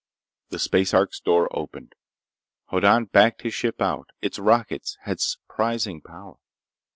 The 0.49 0.57
space 0.57 0.95
ark's 0.95 1.19
door 1.19 1.47
opened. 1.55 1.93
Hoddan 2.71 3.11
backed 3.11 3.43
his 3.43 3.53
ship 3.53 3.79
out. 3.83 4.09
Its 4.19 4.39
rockets 4.39 4.97
had 5.03 5.19
surprising 5.21 6.01
power. 6.01 6.37